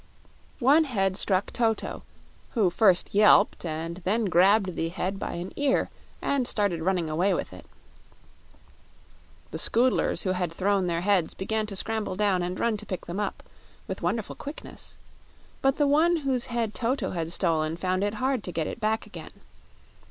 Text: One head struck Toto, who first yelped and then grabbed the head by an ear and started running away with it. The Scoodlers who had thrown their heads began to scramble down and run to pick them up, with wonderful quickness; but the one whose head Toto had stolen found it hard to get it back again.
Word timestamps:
One 0.57 0.85
head 0.85 1.15
struck 1.15 1.53
Toto, 1.53 2.01
who 2.53 2.71
first 2.71 3.13
yelped 3.13 3.63
and 3.67 3.97
then 3.97 4.25
grabbed 4.25 4.73
the 4.75 4.89
head 4.89 5.19
by 5.19 5.33
an 5.33 5.53
ear 5.55 5.91
and 6.23 6.47
started 6.47 6.81
running 6.81 7.07
away 7.07 7.35
with 7.35 7.53
it. 7.53 7.67
The 9.51 9.59
Scoodlers 9.59 10.23
who 10.23 10.31
had 10.31 10.51
thrown 10.51 10.87
their 10.87 11.01
heads 11.01 11.35
began 11.35 11.67
to 11.67 11.75
scramble 11.75 12.15
down 12.15 12.41
and 12.41 12.59
run 12.59 12.77
to 12.77 12.85
pick 12.87 13.05
them 13.05 13.19
up, 13.19 13.43
with 13.87 14.01
wonderful 14.01 14.35
quickness; 14.35 14.97
but 15.61 15.77
the 15.77 15.85
one 15.85 16.17
whose 16.25 16.45
head 16.45 16.73
Toto 16.73 17.11
had 17.11 17.31
stolen 17.31 17.77
found 17.77 18.03
it 18.03 18.15
hard 18.15 18.43
to 18.45 18.51
get 18.51 18.65
it 18.65 18.79
back 18.79 19.05
again. 19.05 19.33